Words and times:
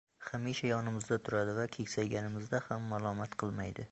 hamisha 0.27 0.69
yonimizda 0.71 1.19
turadi 1.27 1.53
va 1.59 1.67
keksayganimizda 1.77 2.65
ham 2.71 2.91
malomat 2.95 3.39
qilmaydi. 3.45 3.89